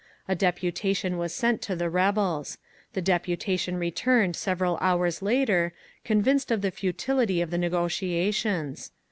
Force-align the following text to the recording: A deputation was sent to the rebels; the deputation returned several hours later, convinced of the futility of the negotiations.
A 0.27 0.33
deputation 0.33 1.19
was 1.19 1.31
sent 1.31 1.61
to 1.61 1.75
the 1.75 1.87
rebels; 1.87 2.57
the 2.93 3.03
deputation 3.03 3.77
returned 3.77 4.35
several 4.35 4.79
hours 4.81 5.21
later, 5.21 5.73
convinced 6.03 6.49
of 6.49 6.63
the 6.63 6.71
futility 6.71 7.39
of 7.39 7.51
the 7.51 7.57
negotiations. 7.59 8.89